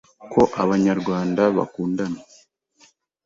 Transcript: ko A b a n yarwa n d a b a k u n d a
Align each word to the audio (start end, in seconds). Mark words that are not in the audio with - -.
ko 0.31 0.41
A 0.61 0.63
b 0.67 0.69
a 0.73 0.75
n 0.77 0.81
yarwa 0.87 1.15
n 1.27 1.31
d 1.37 1.39
a 1.43 1.45
b 1.55 1.57
a 1.63 1.65
k 1.73 1.75
u 1.81 1.83
n 1.89 1.91
d 1.97 1.99
a 2.03 2.05